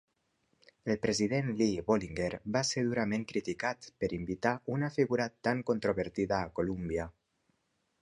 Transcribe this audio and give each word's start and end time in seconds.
El 0.83 0.95
president 1.03 1.51
Lee 1.59 1.83
Bollinger 1.89 2.31
va 2.57 2.65
ser 2.71 2.85
durament 2.89 3.27
criticat 3.33 3.93
per 4.01 4.11
invitar 4.21 4.57
una 4.79 4.93
figura 4.99 5.31
tan 5.49 5.65
controvertida 5.73 6.45
a 6.45 6.53
Columbia. 6.63 7.11